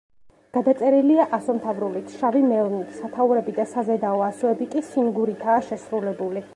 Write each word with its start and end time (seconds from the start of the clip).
გადაწერილია 0.55 1.25
ასომთავრულით 1.39 2.09
შავი 2.21 2.41
მელნით, 2.53 2.97
სათაურები 3.03 3.55
და 3.61 3.69
საზედაო 3.77 4.27
ასოები 4.33 4.71
კი 4.77 4.87
სინგურითაა 4.93 5.65
შესრულებული. 5.71 6.49